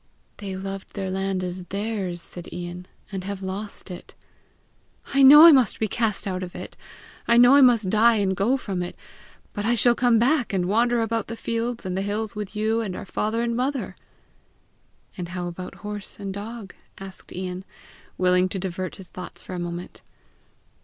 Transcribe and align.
"They 0.37 0.55
loved 0.57 0.95
their 0.95 1.11
land 1.11 1.43
as 1.43 1.65
theirs," 1.65 2.23
said 2.23 2.51
Ian, 2.51 2.87
"and 3.11 3.23
have 3.23 3.43
lost 3.43 3.91
it!" 3.91 4.15
"I 5.13 5.21
know 5.21 5.45
I 5.45 5.51
must 5.51 5.79
be 5.79 5.87
cast 5.87 6.25
out 6.25 6.41
of 6.41 6.55
it! 6.55 6.75
I 7.27 7.37
know 7.37 7.53
I 7.53 7.61
must 7.61 7.91
die 7.91 8.15
and 8.15 8.35
go 8.35 8.57
from 8.57 8.81
it; 8.81 8.95
but 9.53 9.63
I 9.63 9.75
shall 9.75 9.93
come 9.93 10.17
back 10.17 10.53
and 10.53 10.65
wander 10.65 11.01
about 11.03 11.27
the 11.27 11.35
fields 11.35 11.85
and 11.85 11.95
the 11.95 12.01
hills 12.01 12.35
with 12.35 12.55
you 12.55 12.81
and 12.81 12.95
our 12.95 13.05
father 13.05 13.43
and 13.43 13.55
mother!" 13.55 13.95
"And 15.15 15.27
how 15.27 15.45
about 15.45 15.75
horse 15.85 16.19
and 16.19 16.33
dog?" 16.33 16.73
asked 16.97 17.31
Ian, 17.31 17.63
willing 18.17 18.49
to 18.49 18.57
divert 18.57 18.95
his 18.95 19.09
thoughts 19.11 19.39
for 19.39 19.53
a 19.53 19.59
moment. 19.59 20.01